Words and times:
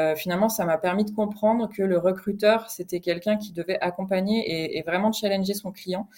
Euh, 0.00 0.16
finalement, 0.16 0.48
ça 0.48 0.64
m'a 0.64 0.78
permis 0.78 1.04
de 1.04 1.10
comprendre 1.10 1.68
que 1.68 1.82
le 1.82 1.98
recruteur, 1.98 2.70
c'était 2.70 3.00
quelqu'un 3.00 3.36
qui 3.36 3.52
devait 3.52 3.78
accompagner 3.80 4.76
et, 4.76 4.82
vraiment 4.82 5.12
challenger 5.12 5.54
son 5.54 5.72
client, 5.72 6.08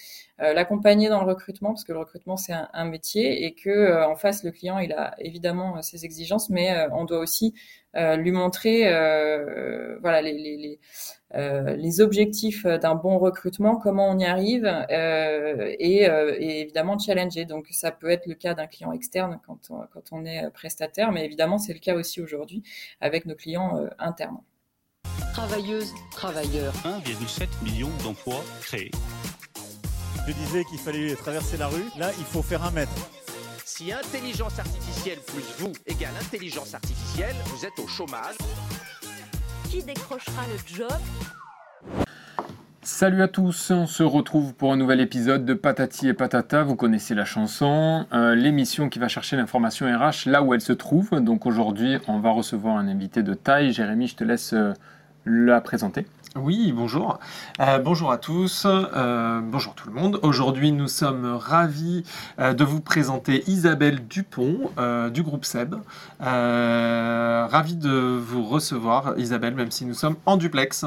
euh, 0.41 0.53
l'accompagner 0.53 1.09
dans 1.09 1.23
le 1.23 1.27
recrutement, 1.27 1.71
parce 1.71 1.85
que 1.85 1.93
le 1.93 1.99
recrutement, 1.99 2.37
c'est 2.37 2.53
un, 2.53 2.85
métier, 2.85 3.45
et 3.45 3.55
que 3.55 3.71
euh, 3.71 4.09
en 4.09 4.15
face, 4.15 4.45
le 4.45 4.51
client, 4.51 4.79
il 4.79 4.93
a 4.93 5.15
évidemment 5.19 5.83
ses 5.83 6.05
exigences, 6.05 6.49
mais 6.51 6.87
on 6.93 7.05
doit 7.05 7.19
aussi 7.19 7.55
lui 7.95 8.33
montrer 8.33 8.83
voilà, 10.01 10.23
les, 10.23 10.33
les, 10.33 10.79
les, 11.77 12.01
objectifs 12.01 12.65
d'un 12.65 12.95
bon 12.95 13.19
recrutement, 13.19 13.77
comment 13.77 14.09
on 14.09 14.19
y 14.19 14.25
arrive, 14.25 14.67
et, 14.91 16.03
et, 16.05 16.61
évidemment 16.61 16.99
challenger. 16.99 17.45
Donc, 17.45 17.67
ça 17.71 17.91
peut 17.91 18.11
être 18.11 18.27
le 18.27 18.35
cas 18.35 18.55
d'un 18.55 18.67
client 18.67 18.93
externe 18.93 19.41
quand 19.47 19.59
on, 19.71 19.81
quand 19.93 20.13
on 20.13 20.25
est 20.25 20.51
prestataire, 20.51 21.13
mais 21.13 21.25
évidemment, 21.25 21.59
c'est 21.59 21.73
le 21.73 21.79
cas 21.79 21.95
aussi 21.95 22.21
aujourd'hui 22.21 22.63
avec 23.01 23.27
nos 23.27 23.35
clients 23.35 23.77
euh, 23.77 23.89
interne. 23.99 24.39
Travailleuses, 25.33 25.93
travailleurs. 26.11 26.75
1,7 26.85 27.49
million 27.65 27.89
d'emplois 28.05 28.45
créés. 28.61 28.91
Je 30.27 30.33
disais 30.33 30.65
qu'il 30.65 30.79
fallait 30.79 31.15
traverser 31.15 31.57
la 31.57 31.69
rue. 31.69 31.85
Là, 31.99 32.11
il 32.19 32.25
faut 32.25 32.43
faire 32.43 32.63
un 32.63 32.71
mètre. 32.71 32.93
Si 33.75 33.91
intelligence 33.91 34.59
artificielle 34.59 35.17
plus 35.27 35.43
vous 35.57 35.73
égale 35.87 36.13
intelligence 36.21 36.75
artificielle, 36.75 37.35
vous 37.47 37.65
êtes 37.65 37.79
au 37.83 37.89
chômage. 37.89 38.37
Qui 39.71 39.83
décrochera 39.83 40.43
le 40.47 40.77
job? 40.77 40.93
Salut 42.83 43.23
à 43.23 43.29
tous, 43.29 43.71
on 43.71 43.87
se 43.87 44.03
retrouve 44.03 44.53
pour 44.53 44.75
un 44.75 44.77
nouvel 44.77 45.01
épisode 45.01 45.47
de 45.47 45.55
Patati 45.55 46.07
et 46.07 46.13
Patata, 46.13 46.65
vous 46.65 46.77
connaissez 46.77 47.15
la 47.15 47.25
chanson, 47.25 48.05
euh, 48.13 48.35
l'émission 48.35 48.91
qui 48.91 48.99
va 48.99 49.09
chercher 49.09 49.37
l'information 49.37 49.87
RH 49.87 50.29
là 50.29 50.43
où 50.43 50.53
elle 50.53 50.61
se 50.61 50.75
trouve. 50.75 51.19
Donc 51.21 51.47
aujourd'hui 51.47 51.97
on 52.09 52.21
va 52.21 52.31
recevoir 52.31 52.77
un 52.77 52.89
invité 52.89 53.23
de 53.23 53.33
taille, 53.33 53.73
Jérémy 53.73 54.07
je 54.07 54.17
te 54.17 54.25
laisse 54.25 54.53
euh, 54.53 54.75
la 55.25 55.61
présenter. 55.61 56.07
Oui, 56.35 56.73
bonjour. 56.73 57.19
Euh, 57.61 57.79
bonjour 57.79 58.11
à 58.11 58.19
tous, 58.19 58.67
bonjour 58.67 59.75
tout 59.75 59.89
le 59.89 59.95
monde. 59.95 60.19
Aujourd'hui, 60.23 60.73
nous 60.73 60.89
sommes 60.89 61.27
ravis 61.27 62.05
de 62.39 62.65
vous 62.65 62.81
présenter 62.81 63.43
Isabelle 63.47 64.07
Dupont 64.07 64.71
du 65.13 65.23
groupe 65.23 65.45
SEB. 65.45 65.75
ravi 66.21 67.77
de 67.77 68.19
vous 68.19 68.45
recevoir, 68.45 69.19
Isabelle, 69.19 69.55
même 69.55 69.71
si 69.71 69.85
nous 69.85 69.95
sommes 69.95 70.17
en 70.25 70.37
duplex. 70.37 70.87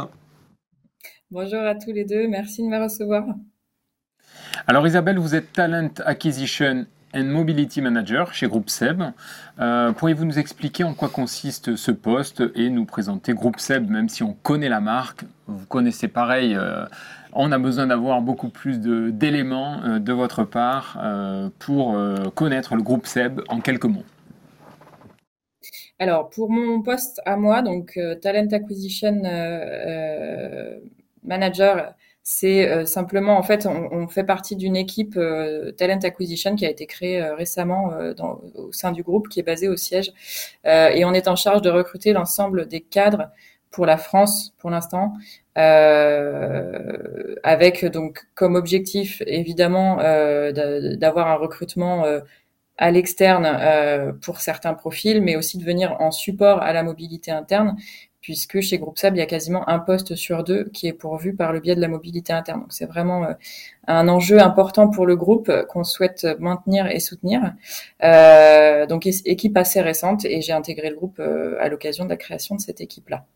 Bonjour 1.32 1.62
à 1.62 1.76
tous 1.76 1.92
les 1.92 2.06
deux, 2.06 2.28
merci 2.28 2.64
de 2.64 2.68
me 2.68 2.82
recevoir. 2.82 3.26
Alors 4.68 4.88
Isabelle, 4.88 5.20
vous 5.20 5.36
êtes 5.36 5.54
Talent 5.54 5.90
Acquisition 6.06 6.86
and 7.16 7.24
Mobility 7.24 7.82
Manager 7.82 8.34
chez 8.34 8.48
Groupe 8.48 8.70
SEB. 8.70 9.02
Euh, 9.60 9.92
pourriez-vous 9.94 10.26
nous 10.26 10.38
expliquer 10.38 10.84
en 10.84 10.94
quoi 10.94 11.10
consiste 11.10 11.76
ce 11.76 11.92
poste 11.92 12.44
et 12.56 12.70
nous 12.70 12.86
présenter 12.86 13.34
Groupe 13.34 13.60
SEB, 13.60 13.90
même 13.90 14.10
si 14.10 14.22
on 14.24 14.34
connaît 14.34 14.70
la 14.70 14.82
marque, 14.82 15.24
vous 15.48 15.66
connaissez 15.66 16.08
pareil, 16.08 16.56
euh, 16.56 16.86
on 17.34 17.52
a 17.52 17.58
besoin 17.58 17.88
d'avoir 17.88 18.22
beaucoup 18.22 18.50
plus 18.50 18.80
d'éléments 18.80 19.82
euh, 19.84 20.00
de, 20.00 20.14
votre 20.14 20.44
part 20.44 21.02
pour 21.60 21.98
connaître 22.36 22.76
le 22.76 22.82
Groupe 22.82 23.06
SEB 23.06 23.42
en 23.48 23.62
quelques 23.62 23.86
mots. 23.86 24.04
Alors 26.00 26.30
pour 26.30 26.50
mon 26.52 26.82
poste 26.82 27.22
à 27.26 27.38
moi, 27.38 27.62
donc 27.62 27.98
Talent 28.22 28.48
Acquisition 28.52 29.22
manager, 31.24 31.94
c'est 32.28 32.68
euh, 32.68 32.86
simplement, 32.88 33.38
en 33.38 33.44
fait, 33.44 33.68
on, 33.68 34.08
fait 34.08 34.24
partie 34.24 34.56
d'une 34.56 34.76
équipe 34.76 35.16
euh, 35.16 35.72
Talent 35.74 36.00
Acquisition 36.02 36.56
qui 36.56 36.66
a 36.66 36.72
été 36.72 36.88
créée 36.88 37.22
euh, 37.22 37.36
récemment 37.36 37.94
au 38.56 38.72
sein 38.72 38.92
du 38.92 39.04
groupe, 39.04 39.30
qui 39.30 39.40
est 39.40 39.44
basé 39.44 39.68
au 39.70 39.78
siège, 39.78 40.12
et 40.66 41.06
on 41.06 41.14
est 41.14 41.28
en 41.28 41.36
charge 41.36 41.62
de 41.62 41.70
recruter 41.70 42.14
l'ensemble 42.14 42.68
des 42.68 42.82
cadres 42.82 43.30
pour 43.70 43.86
la 43.86 43.98
France 43.98 44.56
pour 44.58 44.72
l'instant, 44.72 45.14
avec 47.44 47.86
donc 47.86 48.26
comme 48.34 48.56
objectif 48.56 49.22
évidemment 49.28 49.98
d'avoir 49.98 51.28
un 51.28 51.36
recrutement 51.36 52.06
à 52.78 52.92
l'externe 52.92 54.18
pour 54.22 54.42
certains 54.42 54.74
profils, 54.74 55.22
mais 55.22 55.36
aussi 55.36 55.60
de 55.60 55.64
venir 55.64 55.96
en 56.00 56.10
support 56.10 56.62
à 56.64 56.74
la 56.74 56.82
mobilité 56.82 57.30
interne, 57.32 57.78
puisque 58.26 58.60
chez 58.60 58.80
Groupe 58.80 58.98
Sab, 58.98 59.16
il 59.16 59.20
y 59.20 59.22
a 59.22 59.28
quasiment 59.28 59.70
un 59.70 59.78
poste 59.78 60.16
sur 60.16 60.44
deux 60.44 60.64
qui 60.74 60.88
est 60.88 60.94
pourvu 60.94 61.36
par 61.36 61.54
le 61.54 61.60
biais 61.60 61.76
de 61.76 61.80
la 61.80 61.88
mobilité 61.88 62.34
interne. 62.34 62.62
Donc 62.62 62.74
c'est 62.74 62.88
vraiment 62.88 63.24
euh, 63.24 63.34
un 63.86 64.08
enjeu 64.08 64.42
important 64.42 64.90
pour 64.90 65.06
le 65.06 65.16
groupe 65.16 65.52
qu'on 65.70 65.84
souhaite 65.84 66.26
maintenir 66.40 66.88
et 66.88 67.00
soutenir. 67.00 67.54
Euh, 68.04 68.88
donc 68.88 69.06
équipe 69.06 69.56
assez 69.58 69.80
récente 69.80 70.26
et 70.26 70.42
j'ai 70.42 70.54
intégré 70.54 70.90
le 70.90 70.96
groupe 70.96 71.20
euh, 71.20 71.56
à 71.60 71.70
l'occasion 71.70 72.06
de 72.06 72.10
la 72.10 72.18
création 72.18 72.56
de 72.56 72.62
cette 72.62 72.82
équipe-là. 72.82 73.28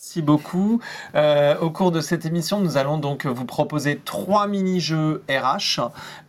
Merci 0.00 0.22
beaucoup. 0.22 0.80
Euh, 1.16 1.58
au 1.58 1.70
cours 1.70 1.90
de 1.90 2.00
cette 2.00 2.24
émission, 2.24 2.60
nous 2.60 2.76
allons 2.76 2.98
donc 2.98 3.26
vous 3.26 3.44
proposer 3.44 4.00
trois 4.04 4.46
mini-jeux 4.46 5.24
RH. 5.28 5.80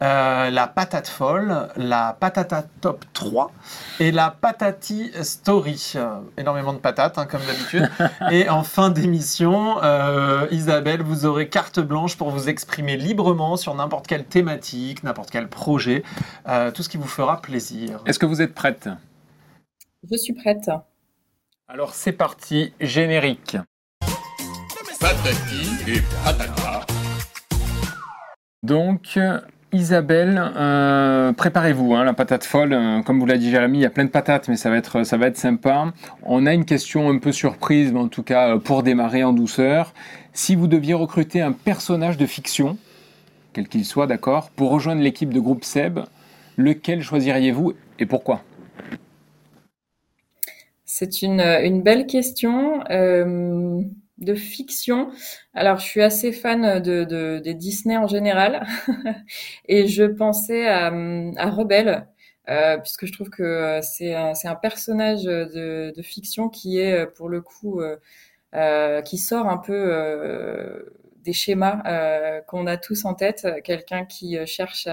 Euh, 0.02 0.50
la 0.50 0.66
patate 0.66 1.07
folle, 1.07 1.68
la 1.75 2.18
patata 2.19 2.63
top 2.81 3.06
3 3.13 3.52
et 4.00 4.12
la 4.12 4.31
patati 4.31 5.12
story. 5.22 5.94
Euh, 5.97 6.16
énormément 6.35 6.74
de 6.74 6.79
patates, 6.79 7.19
hein, 7.19 7.28
comme 7.28 7.41
d'habitude. 7.46 7.88
et 8.31 8.50
en 8.50 8.63
fin 8.63 8.90
d'émission, 8.90 9.75
Isabelle, 10.50 11.03
vous 11.03 11.28
aurez 11.28 11.47
carte 11.47 11.79
blanche 11.79 12.18
pour 12.18 12.31
vous 12.31 12.50
exprimer 12.50 12.97
librement 12.97 13.56
sur 13.56 13.75
n'importe 13.75 14.08
quelle 14.08 14.25
thématique, 14.25 15.03
n'importe 15.03 15.29
quel 15.29 15.47
projet, 15.47 16.02
tout 16.74 16.81
ce 16.81 16.90
qui 16.90 16.97
vous 16.97 17.08
fera 17.08 17.40
plaisir. 17.40 18.02
Est-ce 18.08 18.18
que 18.18 18.25
vous 18.25 18.41
êtes 18.41 18.56
prête? 18.56 18.90
Je 20.09 20.18
suis 20.18 20.34
prête. 20.34 20.72
Alors 21.72 21.94
c'est 21.94 22.13
parti, 22.13 22.74
générique. 22.81 23.56
Patati 25.00 25.69
et 25.88 26.02
patata. 26.25 26.84
Donc, 28.63 29.19
Isabelle, 29.72 30.41
euh, 30.56 31.31
préparez-vous, 31.31 31.94
hein, 31.94 32.03
la 32.06 32.13
patate 32.13 32.44
folle. 32.44 32.74
Euh, 32.74 33.03
comme 33.03 33.19
vous 33.19 33.28
l'a 33.28 33.38
dit 33.38 33.52
Jérémy, 33.52 33.78
il 33.78 33.81
y 33.81 33.85
a 33.85 33.91
plein 33.91 34.06
de 34.06 34.09
patates, 34.09 34.47
mais 34.47 34.56
ça 34.56 34.72
va, 34.72 34.78
être, 34.78 35.03
ça 35.03 35.18
va 35.18 35.28
être 35.28 35.38
sympa. 35.38 35.94
On 36.24 36.47
a 36.47 36.56
une 36.56 36.66
question 36.66 37.08
un 37.08 37.19
peu 37.19 37.31
surprise, 37.31 37.94
mais 37.94 38.00
en 38.00 38.08
tout 38.08 38.24
cas 38.24 38.56
euh, 38.56 38.58
pour 38.58 38.81
démarrer 38.81 39.24
en 39.24 39.31
douceur. 39.31 39.94
Si 40.34 40.56
vous 40.56 40.66
deviez 40.66 40.96
recruter 40.96 41.40
un 41.40 41.52
personnage 41.52 42.18
de 42.18 42.25
fiction, 42.25 42.79
quel 43.53 43.68
qu'il 43.68 43.85
soit, 43.85 44.08
d'accord, 44.08 44.50
pour 44.50 44.72
rejoindre 44.72 45.03
l'équipe 45.03 45.31
de 45.31 45.40
groupe 45.40 45.63
SEB, 45.63 46.00
lequel 46.58 47.03
choisiriez-vous 47.03 47.75
et 48.00 48.08
pourquoi? 48.08 48.41
C'est 50.92 51.22
une, 51.22 51.40
une, 51.40 51.84
belle 51.84 52.08
question 52.08 52.84
euh, 52.90 53.80
de 54.18 54.34
fiction. 54.34 55.12
Alors, 55.54 55.78
je 55.78 55.86
suis 55.86 56.02
assez 56.02 56.32
fan 56.32 56.82
de, 56.82 57.04
de, 57.04 57.38
des 57.38 57.54
Disney 57.54 57.96
en 57.96 58.08
général, 58.08 58.66
et 59.68 59.88
je 59.88 60.04
pensais 60.06 60.68
à, 60.68 60.88
à 60.88 61.50
Rebelle, 61.52 62.08
euh, 62.50 62.80
puisque 62.80 63.06
je 63.06 63.14
trouve 63.14 63.30
que 63.30 63.80
c'est 63.84 64.16
un, 64.16 64.56
personnage 64.56 65.26
de, 65.26 65.94
fiction 66.02 66.50
qui 66.50 66.80
est, 66.80 67.06
pour 67.06 67.30
le 67.30 67.42
coup, 67.42 67.82
euh, 68.56 69.02
qui 69.04 69.20
sort 69.20 69.48
un 69.48 69.58
peu 69.58 70.90
des 71.24 71.34
schémas 71.34 72.42
qu'on 72.48 72.66
a 72.66 72.78
tous 72.78 73.06
en 73.06 73.14
tête, 73.14 73.48
quelqu'un 73.64 74.06
qui 74.06 74.44
cherche 74.48 74.88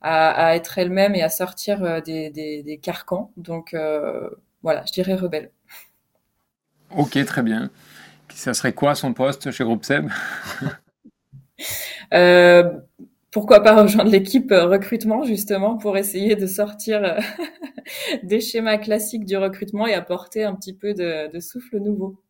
à, 0.00 0.56
être 0.56 0.78
elle-même 0.78 1.14
et 1.14 1.22
à 1.22 1.28
sortir 1.28 2.02
des, 2.02 2.30
des, 2.30 2.64
des 2.64 2.78
carcans. 2.78 3.30
Donc 3.36 3.72
voilà, 4.62 4.84
je 4.86 4.92
dirais 4.92 5.14
rebelle. 5.14 5.50
Ok, 6.96 7.24
très 7.24 7.42
bien. 7.42 7.70
Ça 8.34 8.54
serait 8.54 8.72
quoi 8.72 8.94
son 8.94 9.12
poste 9.12 9.50
chez 9.50 9.64
Groupe 9.64 9.84
Seb? 9.84 10.08
Euh, 12.12 12.64
Pourquoi 13.30 13.62
pas 13.62 13.80
rejoindre 13.80 14.10
l'équipe 14.10 14.50
euh, 14.50 14.66
recrutement 14.66 15.22
justement 15.22 15.78
pour 15.78 15.96
essayer 15.96 16.34
de 16.34 16.46
sortir 16.46 17.02
euh, 17.04 17.20
des 18.22 18.40
schémas 18.40 18.78
classiques 18.78 19.24
du 19.24 19.36
recrutement 19.36 19.86
et 19.86 19.94
apporter 19.94 20.44
un 20.44 20.54
petit 20.54 20.74
peu 20.74 20.92
de, 20.92 21.40
souffle 21.40 21.78
nouveau. 21.78 22.20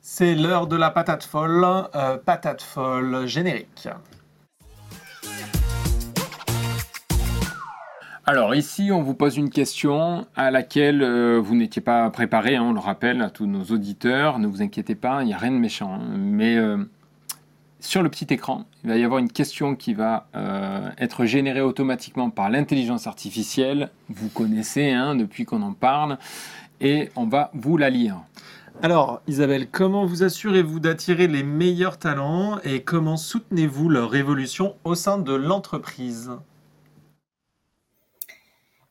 C'est 0.00 0.34
l'heure 0.34 0.68
de 0.68 0.76
la 0.76 0.90
patate 0.90 1.24
folle, 1.24 1.66
patate 2.24 2.62
folle 2.62 3.26
générique. 3.26 3.88
Alors 8.30 8.54
ici, 8.54 8.92
on 8.92 9.02
vous 9.02 9.14
pose 9.14 9.38
une 9.38 9.50
question 9.50 10.24
à 10.36 10.52
laquelle 10.52 11.02
euh, 11.02 11.40
vous 11.42 11.56
n'étiez 11.56 11.82
pas 11.82 12.08
préparé, 12.10 12.54
hein, 12.54 12.62
on 12.62 12.72
le 12.72 12.78
rappelle 12.78 13.22
à 13.22 13.28
tous 13.28 13.46
nos 13.46 13.64
auditeurs, 13.64 14.38
ne 14.38 14.46
vous 14.46 14.62
inquiétez 14.62 14.94
pas, 14.94 15.24
il 15.24 15.26
n'y 15.26 15.34
a 15.34 15.36
rien 15.36 15.50
de 15.50 15.56
méchant. 15.56 15.94
Hein. 15.94 16.14
mais 16.16 16.56
euh, 16.56 16.76
sur 17.80 18.04
le 18.04 18.08
petit 18.08 18.32
écran, 18.32 18.66
il 18.84 18.90
va 18.90 18.96
y 18.98 19.02
avoir 19.02 19.18
une 19.18 19.32
question 19.32 19.74
qui 19.74 19.94
va 19.94 20.28
euh, 20.36 20.90
être 20.98 21.24
générée 21.24 21.60
automatiquement 21.60 22.30
par 22.30 22.50
l'intelligence 22.50 23.08
artificielle. 23.08 23.90
Vous 24.08 24.28
connaissez 24.28 24.92
hein, 24.92 25.16
depuis 25.16 25.44
qu'on 25.44 25.62
en 25.62 25.72
parle, 25.72 26.16
et 26.80 27.10
on 27.16 27.26
va 27.26 27.50
vous 27.52 27.76
la 27.76 27.90
lire. 27.90 28.20
Alors, 28.80 29.22
Isabelle, 29.26 29.66
comment 29.68 30.06
vous 30.06 30.22
assurez-vous 30.22 30.78
d'attirer 30.78 31.26
les 31.26 31.42
meilleurs 31.42 31.98
talents 31.98 32.60
et 32.62 32.82
comment 32.82 33.16
soutenez-vous 33.16 33.88
leur 33.88 34.14
évolution 34.14 34.76
au 34.84 34.94
sein 34.94 35.18
de 35.18 35.34
l'entreprise? 35.34 36.30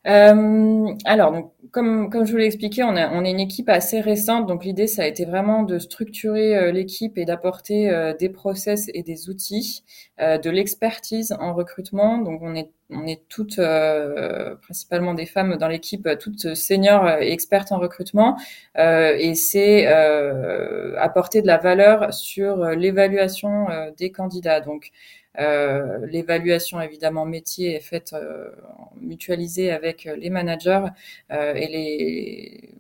Alors, 0.06 1.32
donc, 1.32 1.54
comme, 1.72 2.10
comme 2.10 2.26
je 2.26 2.32
vous 2.32 2.38
l'ai 2.38 2.46
expliqué, 2.46 2.84
on, 2.84 2.96
on 2.96 3.26
est 3.26 3.32
une 3.32 3.40
équipe 3.40 3.70
assez 3.70 4.02
récente, 4.02 4.48
donc 4.48 4.64
l'idée, 4.66 4.88
ça 4.88 5.04
a 5.04 5.06
été 5.06 5.26
vraiment 5.26 5.64
de 5.64 5.78
structurer 5.78 6.58
euh, 6.58 6.72
l'équipe 6.72 7.18
et 7.18 7.26
d'apporter 7.26 7.90
euh, 7.90 8.14
des 8.16 8.30
process 8.30 8.90
et 8.94 9.04
des 9.04 9.30
outils, 9.30 9.84
euh, 10.20 10.38
de 10.38 10.50
l'expertise 10.50 11.36
en 11.40 11.54
recrutement. 11.54 12.18
Donc 12.18 12.42
on 12.42 12.56
est, 12.56 12.72
on 12.90 13.06
est 13.06 13.22
toutes, 13.30 13.62
principalement 14.62 15.14
des 15.14 15.26
femmes 15.26 15.58
dans 15.58 15.68
l'équipe, 15.68 16.08
toutes 16.20 16.56
seniors 16.56 17.08
et 17.22 17.32
expertes 17.32 17.72
en 17.72 17.78
recrutement, 17.78 18.38
et 18.76 19.36
c'est 19.36 19.88
apporter 20.98 21.42
de 21.42 21.48
la 21.48 21.58
valeur 21.58 22.14
sur 22.14 22.66
l'évaluation 22.70 23.68
des 23.98 24.12
candidats. 24.12 24.62
Donc 24.62 24.92
euh, 25.40 26.06
l'évaluation 26.08 26.82
évidemment 26.82 27.26
métier 27.26 27.76
est 27.76 27.80
faite 27.82 28.14
euh, 28.14 28.50
mutualisée 29.00 29.72
avec 29.72 30.06
euh, 30.06 30.16
les 30.16 30.30
managers 30.30 30.86
et 31.30 31.68
les 31.68 32.74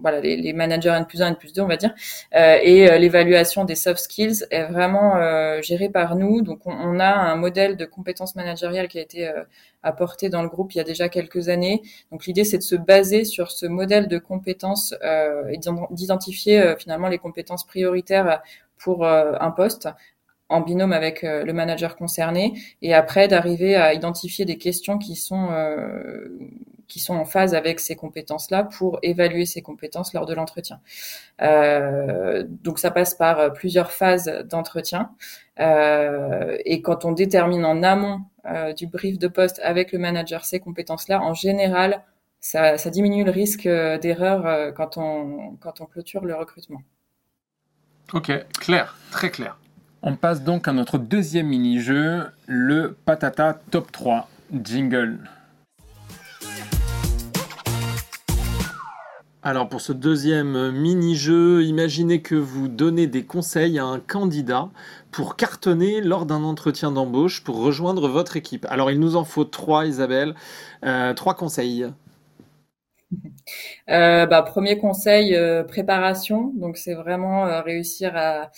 voilà, 0.00 0.20
les, 0.20 0.36
les, 0.36 0.52
managers 0.52 0.90
N 0.90 1.06
plus 1.06 1.22
1, 1.22 1.28
N 1.28 1.36
plus 1.36 1.52
2, 1.52 1.62
on 1.62 1.66
va 1.66 1.76
dire. 1.76 1.94
Euh, 2.34 2.58
et 2.62 2.98
l'évaluation 2.98 3.64
des 3.64 3.74
soft 3.74 4.00
skills 4.00 4.44
est 4.50 4.64
vraiment 4.64 5.16
euh, 5.16 5.60
gérée 5.62 5.88
par 5.88 6.16
nous. 6.16 6.42
Donc, 6.42 6.66
on, 6.66 6.72
on, 6.72 7.00
a 7.00 7.08
un 7.10 7.36
modèle 7.36 7.76
de 7.76 7.84
compétences 7.84 8.34
managériales 8.36 8.88
qui 8.88 8.98
a 8.98 9.02
été 9.02 9.30
apporté 9.82 10.28
dans 10.28 10.42
le 10.42 10.48
groupe 10.48 10.72
il 10.74 10.78
y 10.78 10.80
a 10.80 10.84
déjà 10.84 11.08
quelques 11.08 11.48
années. 11.48 11.82
Donc, 12.10 12.26
l'idée, 12.26 12.44
c'est 12.44 12.58
de 12.58 12.62
se 12.62 12.76
baser 12.76 13.24
sur 13.24 13.50
ce 13.50 13.66
modèle 13.66 14.08
de 14.08 14.18
compétences 14.18 14.94
et 15.50 15.58
d'identifier 15.90 16.74
finalement 16.78 17.08
les 17.08 17.18
compétences 17.18 17.66
prioritaires 17.66 18.42
pour 18.78 19.06
un 19.06 19.50
poste 19.50 19.88
en 20.48 20.60
binôme 20.60 20.92
avec 20.92 21.24
euh, 21.24 21.44
le 21.44 21.52
manager 21.52 21.96
concerné 21.96 22.54
et 22.82 22.94
après 22.94 23.28
d'arriver 23.28 23.76
à 23.76 23.94
identifier 23.94 24.44
des 24.44 24.58
questions 24.58 24.98
qui 24.98 25.16
sont 25.16 25.48
euh, 25.50 26.38
qui 26.88 27.00
sont 27.00 27.14
en 27.14 27.24
phase 27.26 27.54
avec 27.54 27.80
ces 27.80 27.94
compétences-là 27.94 28.64
pour 28.64 28.98
évaluer 29.02 29.44
ces 29.44 29.62
compétences 29.62 30.14
lors 30.14 30.26
de 30.26 30.34
l'entretien. 30.34 30.80
Euh, 31.42 32.44
donc 32.48 32.78
ça 32.78 32.90
passe 32.90 33.14
par 33.14 33.38
euh, 33.38 33.50
plusieurs 33.50 33.92
phases 33.92 34.44
d'entretien 34.46 35.10
euh, 35.60 36.56
et 36.64 36.82
quand 36.82 37.04
on 37.04 37.12
détermine 37.12 37.64
en 37.64 37.82
amont 37.82 38.22
du 38.78 38.86
brief 38.86 39.18
de 39.18 39.28
poste 39.28 39.60
avec 39.62 39.92
le 39.92 39.98
manager 39.98 40.46
ces 40.46 40.58
compétences-là, 40.58 41.20
en 41.20 41.34
général, 41.34 42.02
ça, 42.40 42.78
ça 42.78 42.88
diminue 42.88 43.22
le 43.22 43.30
risque 43.30 43.68
d'erreur 43.68 44.72
quand 44.72 44.96
on 44.96 45.56
quand 45.60 45.82
on 45.82 45.84
clôture 45.84 46.24
le 46.24 46.34
recrutement. 46.34 46.80
Ok, 48.14 48.32
clair, 48.58 48.96
très 49.10 49.28
clair. 49.28 49.58
On 50.00 50.16
passe 50.16 50.42
donc 50.42 50.66
à 50.66 50.72
notre 50.72 50.96
deuxième 50.96 51.48
mini-jeu, 51.48 52.24
le 52.46 52.96
Patata 53.04 53.60
Top 53.70 53.92
3 53.92 54.30
Jingle. 54.62 55.18
Alors 59.42 59.68
pour 59.68 59.80
ce 59.80 59.92
deuxième 59.92 60.72
mini-jeu, 60.72 61.62
imaginez 61.64 62.22
que 62.22 62.34
vous 62.34 62.66
donnez 62.68 63.06
des 63.06 63.24
conseils 63.24 63.78
à 63.78 63.84
un 63.84 64.00
candidat 64.00 64.68
pour 65.12 65.36
cartonner 65.36 66.00
lors 66.00 66.26
d'un 66.26 66.42
entretien 66.42 66.90
d'embauche 66.90 67.44
pour 67.44 67.60
rejoindre 67.60 68.08
votre 68.08 68.36
équipe. 68.36 68.66
Alors 68.68 68.90
il 68.90 68.98
nous 68.98 69.16
en 69.16 69.24
faut 69.24 69.44
trois, 69.44 69.86
Isabelle. 69.86 70.34
Euh, 70.84 71.14
trois 71.14 71.34
conseils. 71.34 71.86
Euh, 73.88 74.26
bah, 74.26 74.42
premier 74.42 74.76
conseil, 74.76 75.34
euh, 75.34 75.64
préparation. 75.64 76.52
Donc 76.56 76.76
c'est 76.76 76.92
vraiment 76.92 77.62
réussir 77.62 78.12
à, 78.14 78.50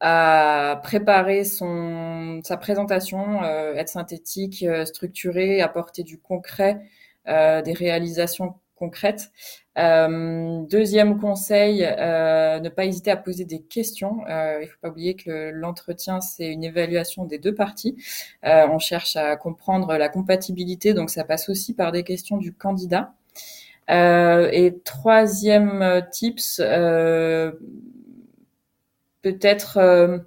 à 0.00 0.80
préparer 0.82 1.44
son, 1.44 2.40
sa 2.44 2.56
présentation, 2.56 3.42
euh, 3.42 3.74
être 3.74 3.88
synthétique, 3.88 4.62
euh, 4.62 4.84
structuré, 4.84 5.60
apporter 5.60 6.04
du 6.04 6.18
concret, 6.20 6.80
euh, 7.28 7.62
des 7.62 7.72
réalisations 7.72 8.54
concrètes. 8.78 9.30
Euh, 9.78 10.62
deuxième 10.70 11.20
conseil, 11.20 11.80
ne 11.80 12.68
pas 12.68 12.84
hésiter 12.84 13.10
à 13.10 13.16
poser 13.16 13.44
des 13.44 13.60
questions. 13.60 14.18
il 14.28 14.60
ne 14.62 14.66
faut 14.66 14.78
pas 14.80 14.90
oublier 14.90 15.14
que 15.14 15.50
l'entretien, 15.50 16.20
c'est 16.20 16.50
une 16.52 16.64
évaluation 16.64 17.24
des 17.24 17.38
deux 17.38 17.54
parties. 17.54 17.96
on 18.42 18.78
cherche 18.78 19.16
à 19.16 19.36
comprendre 19.36 19.96
la 19.96 20.08
compatibilité, 20.08 20.94
donc 20.94 21.10
ça 21.10 21.24
passe 21.24 21.48
aussi 21.48 21.74
par 21.74 21.92
des 21.92 22.04
questions 22.04 22.38
du 22.38 22.52
candidat. 22.52 23.14
et 23.88 24.74
troisième 24.84 26.02
tips, 26.10 26.60
peut-être 29.22 30.24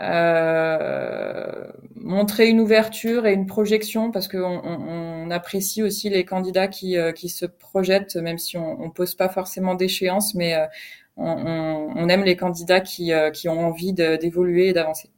euh, 0.00 0.80
euh, 0.80 1.64
montrer 1.94 2.48
une 2.48 2.60
ouverture 2.60 3.26
et 3.26 3.32
une 3.32 3.46
projection 3.46 4.10
parce 4.10 4.28
qu'on 4.28 4.60
on, 4.64 5.30
apprécie 5.30 5.82
aussi 5.82 6.10
les 6.10 6.24
candidats 6.24 6.66
qui, 6.66 6.96
euh, 6.96 7.12
qui 7.12 7.28
se 7.28 7.46
projettent, 7.46 8.16
même 8.16 8.38
si 8.38 8.56
on, 8.56 8.82
on 8.82 8.90
pose 8.90 9.14
pas 9.14 9.28
forcément 9.28 9.74
d'échéance, 9.74 10.34
mais 10.34 10.56
on, 11.16 11.92
on, 11.96 12.08
aime 12.08 12.24
les 12.24 12.36
candidats 12.36 12.80
qui, 12.80 13.12
qui 13.32 13.48
ont 13.48 13.60
envie 13.60 13.92
d'évoluer 13.92 14.68
et 14.68 14.72
d'avancer. 14.72 15.10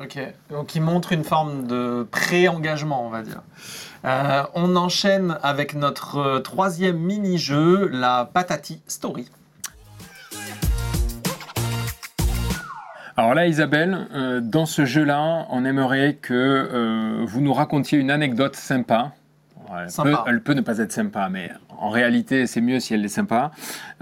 Ok, 0.00 0.18
donc 0.50 0.68
qui 0.68 0.80
montre 0.80 1.12
une 1.12 1.24
forme 1.24 1.66
de 1.66 2.06
pré-engagement, 2.08 3.04
on 3.04 3.10
va 3.10 3.22
dire. 3.22 3.42
Euh, 4.04 4.44
on 4.54 4.76
enchaîne 4.76 5.38
avec 5.42 5.74
notre 5.74 6.38
troisième 6.38 6.98
mini-jeu, 6.98 7.88
la 7.88 8.30
Patati 8.32 8.80
Story. 8.86 9.28
Alors 13.18 13.34
là, 13.34 13.48
Isabelle, 13.48 14.06
euh, 14.14 14.40
dans 14.40 14.64
ce 14.64 14.84
jeu-là, 14.84 15.48
on 15.50 15.64
aimerait 15.64 16.14
que 16.22 16.34
euh, 16.34 17.24
vous 17.26 17.40
nous 17.40 17.52
racontiez 17.52 17.98
une 17.98 18.12
anecdote 18.12 18.54
sympa. 18.54 19.12
Elle, 20.28 20.40
Peut, 20.40 20.54
ne 20.54 20.60
pas 20.60 20.78
être 20.78 20.92
sympa, 20.92 21.28
mais 21.28 21.50
en 21.68 21.88
réalité, 21.88 22.46
c'est 22.46 22.60
mieux 22.60 22.78
si 22.78 22.94
elle 22.94 23.04
est 23.04 23.08
sympa, 23.08 23.50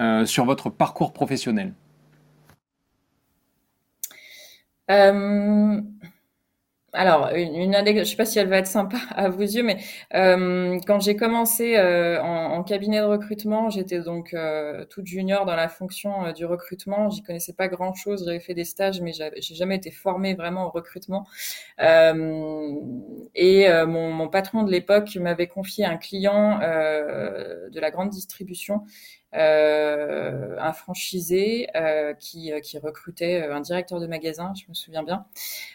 euh, 0.01 0.27
sur 0.27 0.45
votre 0.45 0.69
parcours 0.69 1.15
professionnel. 1.15 1.73
Alors, 6.97 7.29
une, 7.35 7.75
anecdote, 7.75 8.07
je 8.07 8.11
sais 8.11 8.17
pas 8.17 8.25
si 8.25 8.39
elle 8.39 8.49
va 8.49 8.57
être 8.57 8.67
sympa 8.67 8.97
à 9.15 9.29
vos 9.29 9.43
yeux, 9.43 9.63
mais 9.63 9.77
euh, 10.15 10.79
quand 10.87 10.99
j'ai 10.99 11.15
commencé 11.15 11.77
euh, 11.77 12.23
en, 12.23 12.63
cabinet 12.65 13.01
de 13.01 13.05
recrutement, 13.05 13.69
j'étais 13.69 14.01
donc 14.01 14.33
euh, 14.33 14.87
toute 14.87 15.07
junior 15.07 15.45
dans 15.45 15.57
la 15.57 15.69
fonction 15.69 16.33
du 16.33 16.47
recrutement. 16.47 17.11
J'y 17.11 17.23
connaissais 17.23 17.53
pas 17.53 17.69
grand-chose. 17.69 18.25
J'avais 18.25 18.41
fait 18.41 18.55
des 18.55 18.65
stages, 18.65 19.03
mais 19.03 19.13
j'ai 19.13 19.55
jamais 19.55 19.77
été 19.77 19.91
formée 19.91 20.35
vraiment 20.35 20.67
au 20.67 20.71
recrutement. 20.71 21.27
et 21.79 23.69
mon, 23.87 24.13
mon, 24.13 24.29
patron 24.29 24.63
de 24.63 24.71
l'époque 24.71 25.15
m'avait 25.17 25.49
confié 25.49 25.85
un 25.85 25.99
client 25.99 26.59
de 26.59 27.79
la 27.79 27.91
grande 27.91 28.09
distribution 28.09 28.83
euh, 29.35 30.57
un 30.59 30.73
franchisé 30.73 31.69
euh, 31.77 32.15
qui, 32.15 32.53
euh, 32.53 32.61
qui, 32.61 32.79
recrutait 32.79 33.43
un 33.43 33.61
directeur 33.61 34.01
de 34.01 34.07
magasin, 34.07 34.53
je 34.55 34.65
me 34.69 34.75
souviens 34.75 35.03
bien. 35.03 35.27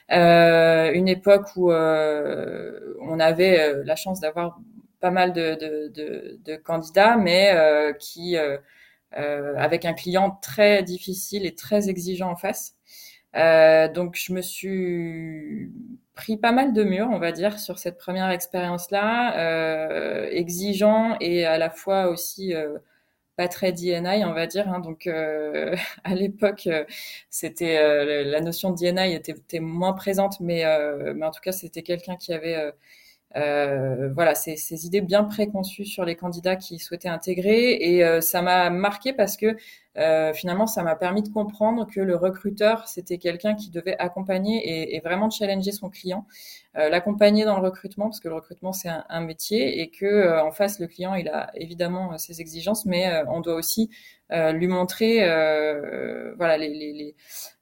une 0.10 1.08
époque 1.08 1.56
où 1.56 1.72
on 1.72 3.20
avait 3.20 3.84
la 3.84 3.96
chance 3.96 4.20
d'avoir 4.20 4.60
pas 5.00 5.12
mal 5.12 5.34
de, 5.34 5.56
de, 5.56 5.88
de, 5.90 6.40
de 6.46 6.56
candidats, 6.56 7.18
mais 7.18 7.54
qui 8.00 8.38
avec 9.14 9.86
un 9.86 9.94
client 9.94 10.40
très 10.42 10.84
difficile 10.84 11.46
et 11.46 11.56
très 11.56 11.90
exigeant 11.90 12.32
en 12.32 12.36
face. 12.36 12.76
Euh, 13.36 13.88
donc 13.88 14.16
je 14.16 14.34
me 14.34 14.42
suis 14.42 15.72
pris 16.16 16.38
pas 16.38 16.52
mal 16.52 16.74
de 16.74 16.84
murs, 16.84 17.08
on 17.12 17.20
va 17.20 17.32
dire, 17.32 17.60
sur 17.60 17.80
cette 17.80 17.98
première 17.98 18.30
expérience-là, 18.30 19.38
euh, 19.40 20.28
exigeant 20.32 21.18
et 21.22 21.46
à 21.46 21.58
la 21.58 21.70
fois 21.70 22.10
aussi 22.10 22.54
euh, 22.54 22.78
pas 23.42 23.48
très 23.48 23.72
DNI, 23.72 24.24
on 24.26 24.34
va 24.34 24.46
dire. 24.46 24.70
Hein. 24.70 24.80
donc 24.80 25.08
euh, 25.08 25.76
à 26.04 26.14
l'époque, 26.14 26.68
euh, 26.68 26.86
c'était 27.32 27.78
euh, 27.80 28.24
la 28.24 28.40
notion 28.42 28.72
de 28.72 28.76
DNI 28.78 29.16
était, 29.16 29.60
moins 29.60 29.94
présente, 29.94 30.40
mais 30.40 30.64
en 30.66 31.32
tout 31.32 31.42
cas, 31.42 31.52
c'était 31.52 31.82
quelqu'un 31.82 32.18
qui 32.18 32.34
avait 32.34 32.72
voilà 33.36 34.36
ces, 34.36 34.86
idées 34.86 35.02
bien 35.02 35.24
préconçues 35.24 35.86
sur 35.86 36.06
les 36.06 36.16
candidats 36.16 36.56
qui 36.56 36.80
souhaitaient 36.80 37.10
intégrer. 37.10 37.74
Et 37.74 38.22
ça 38.22 38.42
m'a 38.42 38.70
marqué 38.70 39.14
parce 39.14 39.38
que 39.38 39.56
euh, 39.98 40.34
finalement, 40.34 40.68
ça 40.68 40.84
m'a 40.84 40.96
permis 40.96 41.22
de 41.22 41.30
comprendre 41.30 41.86
que 41.86 42.00
le 42.00 42.16
recruteur, 42.16 42.88
c'était 42.88 43.18
quelqu'un 43.18 43.56
qui 43.56 43.70
devait 43.70 43.98
accompagner 43.98 44.96
et, 44.96 45.00
vraiment 45.02 45.30
challenger 45.30 45.72
son 45.74 45.90
client, 45.90 46.26
euh, 46.78 46.90
l'accompagner 46.90 47.44
dans 47.44 47.58
le 47.60 47.64
recrutement, 47.64 48.06
parce 48.06 48.22
que 48.22 48.30
le 48.30 48.36
recrutement, 48.36 48.72
c'est 48.72 48.88
un, 48.88 49.04
un, 49.10 49.22
métier, 49.22 49.82
et 49.82 49.90
que 49.90 50.06
euh, 50.06 50.44
en 50.44 50.52
face, 50.52 50.80
le 50.80 50.88
client, 50.88 51.14
il 51.16 51.28
a 51.28 51.52
évidemment 51.56 52.18
ses 52.18 52.40
exigences, 52.40 52.86
mais 52.86 53.24
on 53.28 53.42
doit 53.42 53.56
aussi 53.56 53.90
lui 54.32 54.68
montrer 54.68 55.20
les 56.40 57.16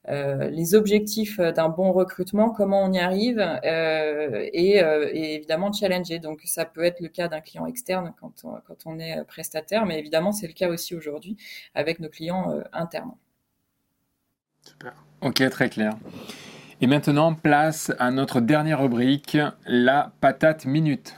euh, 0.10 0.50
les 0.50 0.74
objectifs 0.74 1.40
d'un 1.40 1.70
bon 1.70 1.92
recrutement, 1.92 2.50
comment 2.50 2.84
on 2.84 2.92
y 2.92 3.00
arrive 3.00 3.40
euh, 3.40 4.50
et, 4.54 4.82
euh, 4.82 5.08
et, 5.14 5.36
évidemment 5.36 5.72
challenger. 5.72 6.18
Donc 6.18 6.42
ça 6.46 6.66
peut 6.66 6.84
être 6.84 7.00
le 7.00 7.10
cas 7.10 7.28
d'un 7.28 7.42
client 7.42 7.68
externe 7.68 8.14
quand 8.20 8.34
on, 8.44 8.56
quand 8.66 8.88
on 8.88 8.98
est 8.98 9.24
prestataire, 9.26 9.86
mais 9.86 10.00
évidemment 10.00 10.32
c'est 10.32 10.48
le 10.48 10.54
cas 10.54 10.70
aussi 10.70 10.96
aujourd'hui 10.96 11.38
avec 11.76 12.00
nos 12.00 12.10
clients 12.10 12.60
internes. 12.74 13.12
Super. 14.64 14.94
Ok, 15.22 15.48
très 15.50 15.70
clair. 15.70 15.96
Et 16.82 16.88
maintenant, 16.88 17.34
place 17.34 17.92
à 18.00 18.10
notre 18.10 18.40
dernière 18.40 18.82
rubrique, 18.82 19.38
la 19.66 20.14
patate 20.22 20.66
minute. 20.66 21.16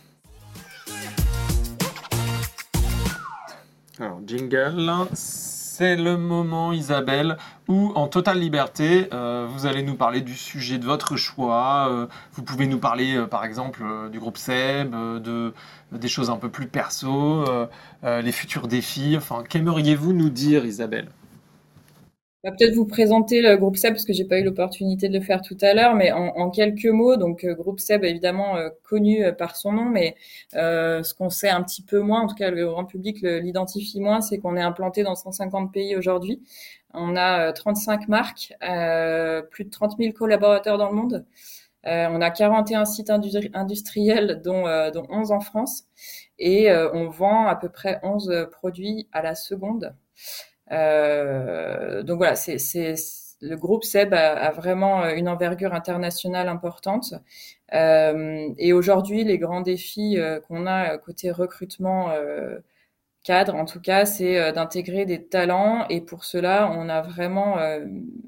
Alors, 4.01 4.19
jingle, 4.25 4.91
c'est 5.13 5.95
le 5.95 6.17
moment, 6.17 6.73
Isabelle, 6.73 7.37
où 7.67 7.91
en 7.93 8.07
totale 8.07 8.39
liberté, 8.39 9.07
euh, 9.13 9.45
vous 9.47 9.67
allez 9.67 9.83
nous 9.83 9.93
parler 9.93 10.21
du 10.21 10.33
sujet 10.35 10.79
de 10.79 10.85
votre 10.85 11.17
choix. 11.17 11.87
Euh, 11.91 12.07
vous 12.33 12.41
pouvez 12.41 12.65
nous 12.65 12.79
parler, 12.79 13.15
euh, 13.15 13.27
par 13.27 13.45
exemple, 13.45 13.83
du 14.11 14.19
groupe 14.19 14.37
SEB, 14.37 14.89
de, 14.89 15.53
des 15.91 16.07
choses 16.07 16.31
un 16.31 16.37
peu 16.37 16.49
plus 16.49 16.65
perso, 16.65 17.45
les 18.01 18.31
futurs 18.31 18.67
défis. 18.67 19.13
Enfin, 19.15 19.43
qu'aimeriez-vous 19.47 20.13
nous 20.13 20.31
dire, 20.31 20.65
Isabelle? 20.65 21.09
Va 22.43 22.51
peut-être 22.51 22.73
vous 22.73 22.85
présenter 22.87 23.41
le 23.41 23.55
groupe 23.57 23.77
SEB 23.77 23.93
parce 23.93 24.05
que 24.05 24.13
j'ai 24.13 24.25
pas 24.25 24.39
eu 24.39 24.43
l'opportunité 24.43 25.09
de 25.09 25.17
le 25.19 25.23
faire 25.23 25.41
tout 25.41 25.57
à 25.61 25.73
l'heure, 25.75 25.93
mais 25.95 26.11
en, 26.11 26.27
en 26.29 26.49
quelques 26.49 26.85
mots, 26.87 27.15
donc 27.15 27.43
euh, 27.43 27.53
groupe 27.53 27.79
SEB 27.79 28.03
évidemment 28.05 28.57
euh, 28.57 28.69
connu 28.83 29.23
euh, 29.23 29.31
par 29.31 29.55
son 29.55 29.71
nom, 29.73 29.85
mais 29.85 30.15
euh, 30.55 31.03
ce 31.03 31.13
qu'on 31.13 31.29
sait 31.29 31.49
un 31.49 31.61
petit 31.61 31.83
peu 31.83 31.99
moins, 31.99 32.21
en 32.21 32.27
tout 32.27 32.35
cas 32.35 32.49
le 32.49 32.65
grand 32.67 32.85
public 32.85 33.19
l'identifie 33.21 33.99
moins, 34.01 34.21
c'est 34.21 34.39
qu'on 34.39 34.55
est 34.57 34.61
implanté 34.61 35.03
dans 35.03 35.13
150 35.15 35.71
pays 35.71 35.95
aujourd'hui. 35.95 36.41
On 36.93 37.15
a 37.15 37.49
euh, 37.49 37.51
35 37.53 38.07
marques, 38.07 38.53
euh, 38.67 39.41
plus 39.43 39.65
de 39.65 39.69
30 39.69 39.97
000 39.97 40.13
collaborateurs 40.13 40.77
dans 40.79 40.89
le 40.89 40.95
monde. 40.95 41.25
Euh, 41.87 42.07
on 42.11 42.21
a 42.21 42.31
41 42.31 42.85
sites 42.85 43.09
industri- 43.09 43.51
industriels, 43.53 44.41
dont, 44.43 44.67
euh, 44.67 44.91
dont 44.91 45.05
11 45.09 45.31
en 45.31 45.39
France, 45.39 45.85
et 46.39 46.71
euh, 46.71 46.91
on 46.93 47.09
vend 47.09 47.47
à 47.47 47.55
peu 47.55 47.69
près 47.69 47.99
11 48.03 48.47
produits 48.51 49.07
à 49.11 49.21
la 49.23 49.35
seconde. 49.35 49.93
Euh, 50.71 52.03
donc 52.03 52.17
voilà, 52.17 52.35
c'est, 52.35 52.57
le 53.41 53.55
groupe 53.57 53.83
SEB 53.83 54.13
a, 54.13 54.51
vraiment 54.51 55.05
une 55.09 55.27
envergure 55.27 55.73
internationale 55.73 56.47
importante. 56.47 57.13
Euh, 57.73 58.49
et 58.57 58.73
aujourd'hui, 58.73 59.23
les 59.23 59.37
grands 59.37 59.61
défis 59.61 60.17
euh, 60.19 60.39
qu'on 60.41 60.67
a 60.67 60.97
côté 60.97 61.31
recrutement 61.31 62.11
euh, 62.11 62.59
cadre, 63.23 63.55
en 63.55 63.65
tout 63.65 63.79
cas, 63.81 64.05
c'est 64.05 64.39
euh, 64.39 64.51
d'intégrer 64.51 65.05
des 65.05 65.23
talents. 65.27 65.85
Et 65.89 66.01
pour 66.01 66.25
cela, 66.25 66.71
on 66.71 66.89
a 66.89 67.01
vraiment 67.01 67.59
euh, 67.59 67.85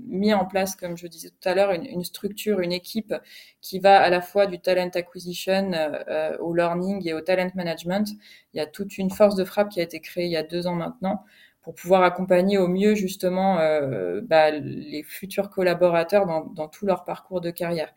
mis 0.08 0.34
en 0.34 0.46
place, 0.46 0.76
comme 0.76 0.98
je 0.98 1.08
disais 1.08 1.30
tout 1.30 1.50
à 1.50 1.56
l'heure, 1.56 1.72
une, 1.72 1.86
une 1.86 2.04
structure, 2.04 2.60
une 2.60 2.72
équipe 2.72 3.14
qui 3.62 3.80
va 3.80 4.00
à 4.02 4.10
la 4.10 4.22
fois 4.22 4.46
du 4.48 4.60
talent 4.60 4.90
acquisition 4.94 5.72
euh, 5.74 6.38
au 6.40 6.54
learning 6.54 7.08
et 7.08 7.14
au 7.14 7.22
talent 7.22 7.50
management. 7.56 8.08
Il 8.54 8.58
y 8.58 8.62
a 8.62 8.68
toute 8.68 8.98
une 8.98 9.10
force 9.10 9.36
de 9.36 9.44
frappe 9.46 9.70
qui 9.70 9.80
a 9.80 9.84
été 9.84 10.00
créée 10.00 10.26
il 10.26 10.32
y 10.32 10.38
a 10.38 10.44
deux 10.44 10.68
ans 10.68 10.76
maintenant 10.76 11.24
pour 11.64 11.76
pouvoir 11.76 12.04
accompagner 12.04 12.58
au 12.58 12.68
mieux 12.68 12.94
justement 12.94 13.60
euh, 13.60 14.22
bah, 14.22 14.52
les 14.52 15.02
futurs 15.04 15.50
collaborateurs 15.50 16.26
dans, 16.26 16.42
dans, 16.46 16.68
tout 16.68 16.86
leur 16.86 17.06
parcours 17.06 17.42
de 17.42 17.52
carrière. 17.52 17.94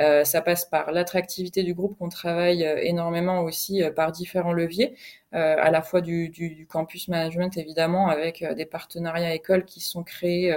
Euh, 0.00 0.24
ça 0.24 0.40
passe 0.40 0.64
par 0.64 0.92
l'attractivité 0.92 1.62
du 1.62 1.74
groupe 1.74 1.98
qu'on 1.98 2.08
travaille 2.08 2.64
euh, 2.64 2.78
énormément 2.80 3.42
aussi 3.42 3.82
euh, 3.82 3.90
par 3.90 4.12
différents 4.12 4.52
leviers, 4.52 4.96
à 5.32 5.70
la 5.70 5.80
fois 5.80 6.00
du, 6.00 6.66
campus 6.68 7.06
management 7.06 7.56
évidemment 7.56 8.08
avec 8.08 8.44
des 8.56 8.66
partenariats 8.66 9.32
écoles 9.32 9.64
qui 9.64 9.78
sont 9.78 10.02
créés 10.02 10.52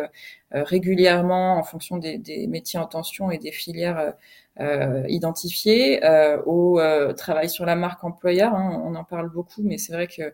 régulièrement 0.50 1.60
en 1.60 1.64
fonction 1.64 1.98
des, 1.98 2.18
des, 2.18 2.48
métiers 2.48 2.80
en 2.80 2.88
tension 2.88 3.30
et 3.30 3.38
des 3.38 3.52
filières 3.52 4.14
euh, 4.60 5.04
identifiées, 5.08 6.02
au 6.46 6.80
travail 7.18 7.50
sur 7.50 7.66
la 7.66 7.76
marque 7.76 8.04
employeur. 8.04 8.54
Hein, 8.54 8.82
on 8.86 8.96
en 8.96 9.04
parle 9.04 9.30
beaucoup, 9.30 9.62
mais 9.64 9.78
c'est 9.78 9.94
vrai 9.94 10.08
que 10.08 10.34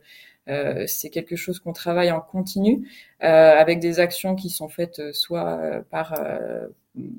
euh, 0.49 0.85
c'est 0.87 1.09
quelque 1.09 1.35
chose 1.35 1.59
qu'on 1.59 1.73
travaille 1.73 2.11
en 2.11 2.21
continu 2.21 2.87
euh, 3.23 3.27
avec 3.27 3.79
des 3.79 3.99
actions 3.99 4.35
qui 4.35 4.49
sont 4.49 4.67
faites 4.67 4.99
euh, 4.99 5.13
soit 5.13 5.59
par 5.91 6.19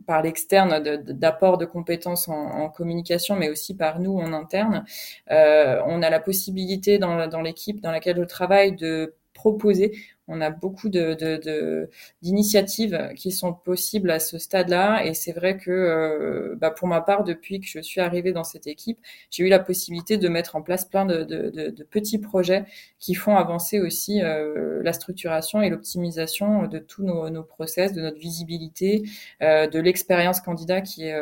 par 0.07 0.21
l'externe 0.21 0.81
d'apport 0.81 1.57
de, 1.57 1.65
de, 1.65 1.71
compétences 1.71 2.29
en, 2.29 2.35
en, 2.35 2.69
communication, 2.69 3.37
mais 3.37 3.49
aussi 3.49 3.75
par 3.75 4.01
nous 4.01 4.19
en 4.19 4.33
interne. 4.33 4.85
on 5.29 6.03
a 6.03 6.11
la 6.11 6.21
possibilité 6.21 6.99
dans, 6.99 7.29
dans 7.29 7.41
l'équipe 7.41 7.81
dans 7.81 7.93
laquelle 7.93 8.17
je 8.17 8.25
travaille 8.25 8.75
de 8.77 9.15
proposer. 9.41 9.93
On 10.33 10.41
a 10.41 10.51
beaucoup 10.51 10.89
de, 10.91 11.89
d'initiatives 12.23 13.11
qui 13.17 13.33
sont 13.33 13.53
possibles 13.53 14.11
à 14.13 14.21
ce 14.21 14.39
stade-là, 14.39 15.05
et 15.05 15.13
c'est 15.13 15.33
vrai 15.33 15.57
que, 15.57 15.71
euh, 15.73 16.55
bah 16.57 16.71
pour 16.71 16.87
ma 16.87 17.01
part, 17.01 17.25
depuis 17.25 17.59
que 17.59 17.67
je 17.67 17.81
suis 17.81 18.01
arrivée 18.01 18.33
dans 18.33 18.45
cette 18.45 18.69
équipe, 18.69 18.99
j'ai 19.31 19.45
eu 19.45 19.49
la 19.49 19.59
possibilité 19.59 20.19
de 20.19 20.29
mettre 20.29 20.55
en 20.55 20.63
place 20.63 20.85
plein 20.85 21.05
de, 21.05 21.25
de 21.25 21.85
petits 21.85 22.19
projets 22.19 22.65
qui 23.01 23.15
font 23.15 23.35
avancer 23.35 23.81
aussi 23.81 24.23
euh, 24.23 24.81
la 24.85 24.93
structuration 24.93 25.63
et 25.63 25.71
l'optimisation 25.71 26.69
de 26.69 26.79
tous 26.79 27.03
nos, 27.03 27.29
nos, 27.29 27.43
process, 27.43 27.93
de 27.93 28.01
notre 28.01 28.19
visibilité, 28.19 29.03
euh, 29.43 29.67
de 29.67 29.81
l'expérience 29.81 30.41
candidat 30.41 30.81
qui 30.81 31.07
est 31.07 31.21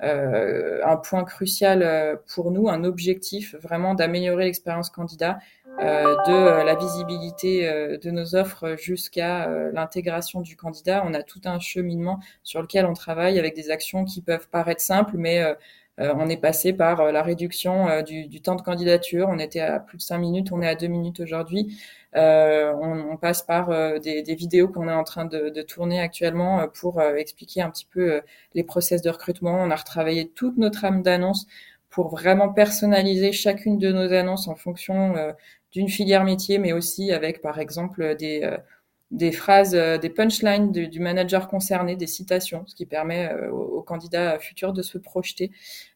un 0.00 0.96
point 0.96 1.24
crucial 1.24 2.20
pour 2.34 2.50
nous, 2.50 2.68
un 2.68 2.84
objectif 2.84 3.54
vraiment 3.56 3.94
d'améliorer 3.94 4.44
l'expérience 4.44 4.90
candidat, 4.90 5.38
de 5.78 6.64
la 6.64 6.74
visibilité 6.74 7.68
euh, 7.68 7.98
de 7.98 8.10
nos 8.10 8.34
offres 8.34 8.76
jusqu'à 8.78 9.48
euh, 9.48 9.70
l'intégration 9.72 10.40
du 10.40 10.56
candidat. 10.56 11.02
On 11.06 11.14
a 11.14 11.22
tout 11.22 11.40
un 11.44 11.58
cheminement 11.58 12.20
sur 12.42 12.62
lequel 12.62 12.86
on 12.86 12.94
travaille 12.94 13.38
avec 13.38 13.54
des 13.54 13.70
actions 13.70 14.04
qui 14.04 14.22
peuvent 14.22 14.48
paraître 14.48 14.80
simples, 14.80 15.16
mais 15.16 15.42
euh, 15.42 15.54
on 15.98 16.28
est 16.28 16.36
passé 16.36 16.72
par 16.72 17.12
la 17.12 17.22
réduction 17.22 18.02
du, 18.02 18.40
temps 18.40 18.56
de 18.56 18.62
candidature. 18.62 19.28
On 19.30 19.38
était 19.38 19.60
à 19.60 19.78
plus 19.78 19.98
de 19.98 20.02
cinq 20.02 20.18
minutes, 20.18 20.50
on 20.50 20.60
est 20.60 20.68
à 20.68 20.74
deux 20.74 20.88
minutes 20.88 21.20
aujourd'hui. 21.20 21.78
On, 22.14 23.16
passe 23.20 23.42
par 23.42 23.68
des, 24.00 24.22
des 24.22 24.34
vidéos 24.34 24.66
qu'on 24.66 24.88
est 24.88 24.92
en 24.92 25.04
train 25.04 25.24
de, 25.24 25.50
de 25.50 25.62
tourner 25.62 26.00
actuellement 26.00 26.66
pour 26.68 27.00
expliquer 27.00 27.62
un 27.62 27.70
petit 27.70 27.86
peu 27.86 28.22
les 28.54 28.64
process 28.64 29.02
de 29.02 29.10
recrutement. 29.10 29.54
On 29.54 29.70
a 29.70 29.76
retravaillé 29.76 30.28
toute 30.28 30.58
notre 30.58 30.84
âme 30.84 31.02
d'annonce 31.02 31.46
pour 31.94 32.08
vraiment 32.08 32.48
personnaliser 32.48 33.30
chacune 33.30 33.78
de 33.78 33.92
nos 33.92 34.12
annonces 34.12 34.48
en 34.48 34.56
fonction 34.56 35.16
euh, 35.16 35.32
d'une 35.74 35.88
filière 35.88 36.24
métier, 36.24 36.58
mais 36.58 36.72
aussi 36.72 37.12
avec, 37.12 37.42
par 37.42 37.58
exemple, 37.58 38.16
des, 38.16 38.42
euh, 38.42 39.32
phrases, 39.32 39.74
euh, 39.74 39.98
des 39.98 40.08
punchlines 40.08 40.72
du, 40.72 41.00
manager 41.00 41.48
concerné, 41.48 41.96
des 41.96 42.06
citations, 42.06 42.64
ce 42.66 42.74
qui 42.74 42.86
permet 42.86 43.30
aux, 43.52 43.78
aux 43.78 43.82
candidats 43.82 44.38
futurs 44.38 44.72
de 44.72 44.82
se 44.82 44.96
projeter. 44.96 45.50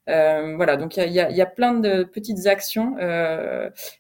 voilà, 0.07 0.77
donc 0.77 0.97
il 0.97 1.13
y 1.13 1.21
a, 1.21 1.31
y, 1.31 1.35
y 1.35 1.41
a, 1.41 1.47
plein 1.47 1.75
de 1.75 2.05
petites 2.05 2.47
actions 2.47 2.97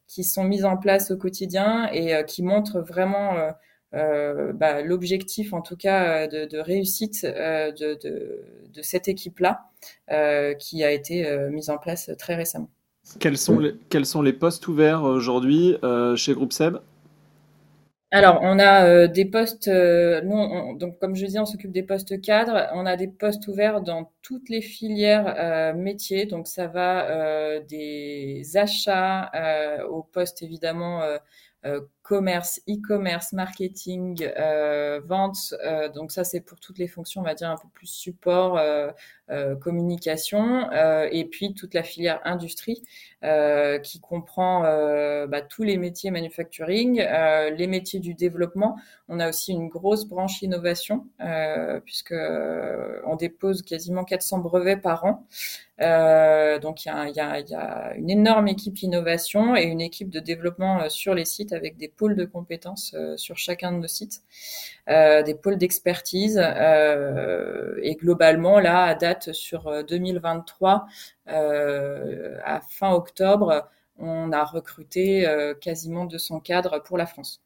qui 0.06 0.24
sont 0.24 0.44
mises 0.44 0.64
en 0.64 0.76
place 0.76 1.10
au 1.10 1.16
quotidien 1.16 1.88
et 1.92 2.24
qui 2.26 2.42
montrent 2.42 2.80
vraiment 2.80 3.52
euh, 3.94 4.52
bah, 4.52 4.82
l'objectif 4.82 5.54
en 5.54 5.62
tout 5.62 5.76
cas 5.76 6.26
de, 6.26 6.58
réussite 6.58 7.24
euh, 7.24 7.72
de, 7.72 8.82
cette 8.82 9.08
équipe-là 9.08 9.70
euh, 10.10 10.52
qui 10.54 10.84
a 10.84 10.92
été 10.92 11.26
mise 11.50 11.70
en 11.70 11.78
place 11.78 12.10
très 12.18 12.34
récemment. 12.36 12.68
Quels 13.20 13.38
sont 13.38 13.58
les, 13.58 13.74
quels 13.88 14.06
sont 14.06 14.22
les 14.22 14.32
postes 14.32 14.68
ouverts 14.68 15.02
aujourd'hui 15.02 15.76
chez 16.16 16.34
Groupe 16.34 16.52
Seb? 16.52 16.78
Alors, 18.10 18.38
on 18.40 18.58
a 18.58 18.86
euh, 18.86 19.06
des 19.06 19.26
postes, 19.26 19.68
euh, 19.68 20.22
nous, 20.22 20.34
on, 20.34 20.72
donc 20.72 20.98
comme 20.98 21.14
je 21.14 21.26
dis, 21.26 21.38
on 21.38 21.44
s'occupe 21.44 21.72
des 21.72 21.82
postes 21.82 22.18
cadres. 22.22 22.66
On 22.72 22.86
a 22.86 22.96
des 22.96 23.08
postes 23.08 23.46
ouverts 23.48 23.82
dans 23.82 24.10
toutes 24.22 24.48
les 24.48 24.62
filières 24.62 25.34
euh, 25.38 25.74
métiers. 25.74 26.24
Donc, 26.24 26.46
ça 26.46 26.68
va 26.68 27.60
des 27.60 28.42
achats 28.56 29.30
aux 29.90 30.02
postes 30.02 30.42
évidemment 30.42 31.02
commerce, 32.08 32.62
e-commerce, 32.66 33.34
marketing, 33.34 34.26
euh, 34.38 34.98
vente. 35.04 35.54
Euh, 35.62 35.90
donc 35.90 36.10
ça, 36.10 36.24
c'est 36.24 36.40
pour 36.40 36.58
toutes 36.58 36.78
les 36.78 36.88
fonctions, 36.88 37.20
on 37.20 37.24
va 37.24 37.34
dire 37.34 37.50
un 37.50 37.56
peu 37.56 37.68
plus 37.74 37.86
support, 37.86 38.56
euh, 38.56 38.90
communication, 39.60 40.70
et 40.72 41.26
puis 41.26 41.52
toute 41.52 41.74
la 41.74 41.82
filière 41.82 42.18
industrie 42.24 42.82
qui 43.20 44.00
comprend 44.00 44.62
bah, 44.62 45.42
tous 45.42 45.64
les 45.64 45.76
métiers 45.76 46.10
manufacturing, 46.10 46.96
les 46.96 47.66
métiers 47.66 48.00
du 48.00 48.14
développement. 48.14 48.78
On 49.10 49.20
a 49.20 49.28
aussi 49.28 49.52
une 49.52 49.68
grosse 49.68 50.06
branche 50.06 50.40
innovation 50.40 51.06
puisque 51.84 52.14
on 53.04 53.16
dépose 53.16 53.60
quasiment 53.60 54.04
400 54.04 54.38
brevets 54.38 54.80
par 54.80 55.04
an. 55.04 55.26
Euh, 55.80 56.58
donc 56.58 56.84
il 56.84 56.88
y 56.88 56.90
a, 56.90 57.08
y, 57.40 57.54
a, 57.54 57.94
une 57.96 58.10
énorme 58.10 58.48
équipe 58.48 58.82
innovation 58.82 59.54
et 59.54 59.62
une 59.62 59.80
équipe 59.80 60.10
de 60.10 60.18
développement 60.18 60.80
euh, 60.80 60.88
sur 60.88 61.14
les 61.14 61.24
sites 61.24 61.52
avec 61.52 61.76
des 61.76 61.86
pôles 61.98 62.16
de 62.16 62.24
compétences 62.24 62.94
euh, 62.94 63.16
sur 63.16 63.36
chacun 63.36 63.72
de 63.72 63.78
nos 63.78 63.88
sites, 63.88 64.22
des 64.86 65.34
pôles 65.34 65.58
d'expertise 65.58 66.38
et 66.38 67.94
globalement 67.96 68.58
là 68.58 68.84
à 68.84 68.94
date 68.94 69.32
sur 69.32 69.84
2023 69.84 70.86
à 71.26 72.60
fin 72.70 72.92
octobre 72.92 73.68
on 73.98 74.32
a 74.32 74.44
recruté 74.44 75.26
quasiment 75.60 76.06
200 76.06 76.40
cadres 76.40 76.82
pour 76.82 76.96
la 76.96 77.04
France. 77.04 77.42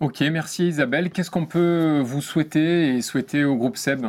Ok, 0.00 0.20
merci 0.20 0.68
Isabelle. 0.68 1.10
Qu'est-ce 1.10 1.30
qu'on 1.30 1.46
peut 1.46 2.00
vous 2.04 2.20
souhaiter 2.20 2.96
et 2.96 3.02
souhaiter 3.02 3.44
au 3.44 3.56
groupe 3.56 3.76
SEB? 3.76 4.06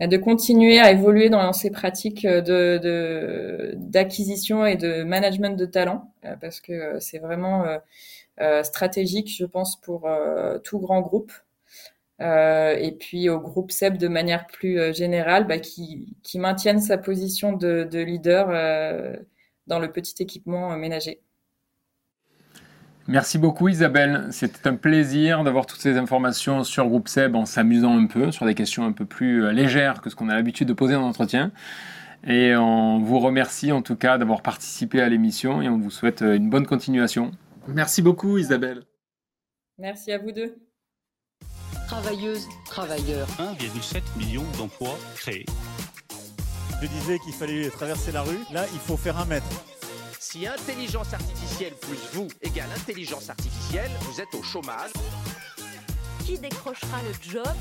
De 0.00 0.16
continuer 0.16 0.78
à 0.78 0.90
évoluer 0.92 1.28
dans 1.28 1.52
ces 1.52 1.70
pratiques 1.70 2.26
de 2.26 3.74
d'acquisition 3.76 4.64
et 4.64 4.76
de 4.76 5.02
management 5.02 5.56
de 5.58 5.66
talent 5.66 6.12
parce 6.40 6.60
que 6.60 6.98
c'est 7.00 7.18
vraiment 7.18 7.64
euh, 8.40 8.62
stratégique 8.62 9.30
je 9.36 9.44
pense 9.44 9.78
pour 9.78 10.06
euh, 10.06 10.58
tout 10.60 10.78
grand 10.78 11.02
groupe 11.02 11.30
euh, 12.22 12.74
et 12.74 12.92
puis 12.92 13.28
au 13.28 13.38
groupe 13.38 13.70
SEB 13.70 13.98
de 13.98 14.08
manière 14.08 14.46
plus 14.46 14.94
générale 14.94 15.46
bah, 15.46 15.58
qui, 15.58 16.16
qui 16.22 16.38
maintienne 16.38 16.80
sa 16.80 16.96
position 16.96 17.52
de, 17.52 17.84
de 17.84 17.98
leader 17.98 18.48
dans 19.66 19.78
le 19.78 19.92
petit 19.92 20.22
équipement 20.22 20.74
ménager. 20.76 21.20
Merci 23.08 23.38
beaucoup 23.38 23.68
Isabelle, 23.68 24.28
c'était 24.30 24.68
un 24.68 24.76
plaisir 24.76 25.42
d'avoir 25.42 25.66
toutes 25.66 25.80
ces 25.80 25.96
informations 25.96 26.64
sur 26.64 26.86
Groupe 26.86 27.08
Seb 27.08 27.34
en 27.34 27.44
s'amusant 27.44 27.98
un 27.98 28.06
peu 28.06 28.30
sur 28.30 28.46
des 28.46 28.54
questions 28.54 28.84
un 28.84 28.92
peu 28.92 29.04
plus 29.04 29.44
euh, 29.44 29.52
légères 29.52 30.00
que 30.00 30.10
ce 30.10 30.16
qu'on 30.16 30.28
a 30.28 30.34
l'habitude 30.34 30.68
de 30.68 30.72
poser 30.74 30.94
en 30.94 31.02
entretien. 31.02 31.50
Et 32.26 32.54
on 32.54 32.98
vous 32.98 33.18
remercie 33.18 33.72
en 33.72 33.82
tout 33.82 33.96
cas 33.96 34.18
d'avoir 34.18 34.42
participé 34.42 35.00
à 35.00 35.08
l'émission 35.08 35.62
et 35.62 35.68
on 35.68 35.78
vous 35.78 35.90
souhaite 35.90 36.22
euh, 36.22 36.36
une 36.36 36.50
bonne 36.50 36.66
continuation. 36.66 37.32
Merci 37.66 38.02
beaucoup 38.02 38.38
Isabelle. 38.38 38.82
Merci 39.78 40.12
à 40.12 40.18
vous 40.18 40.30
deux. 40.30 40.54
Travailleuses, 41.88 42.46
travailleurs. 42.66 43.26
1,7 43.38 44.02
million 44.18 44.44
d'emplois 44.58 44.96
créés. 45.16 45.46
Je 46.80 46.86
disais 46.86 47.18
qu'il 47.18 47.32
fallait 47.32 47.68
traverser 47.70 48.12
la 48.12 48.22
rue. 48.22 48.38
Là, 48.52 48.64
il 48.72 48.78
faut 48.78 48.96
faire 48.96 49.18
un 49.18 49.24
mètre. 49.24 49.46
Si 50.30 50.46
intelligence 50.46 51.12
artificielle 51.12 51.74
plus 51.80 51.98
vous 52.12 52.28
égale 52.40 52.68
intelligence 52.76 53.30
artificielle, 53.30 53.90
vous 54.02 54.20
êtes 54.20 54.32
au 54.32 54.44
chômage. 54.44 54.92
Qui 56.24 56.38
décrochera 56.38 57.02
le 57.02 57.12
job? 57.20 57.52